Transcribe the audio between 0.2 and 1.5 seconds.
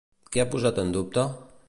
Què ha posat en dubte?